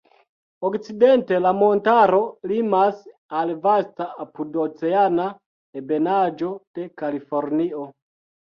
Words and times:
Okcidente 0.69 1.41
la 1.45 1.51
montaro 1.57 2.21
limas 2.53 3.03
al 3.41 3.53
vasta 3.67 4.09
apudoceana 4.27 5.29
ebenaĵo 5.83 6.53
de 6.81 6.91
Kalifornio. 7.05 7.89